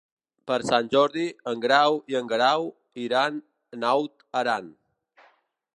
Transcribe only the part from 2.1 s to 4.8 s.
i en Guerau iran a Naut Aran.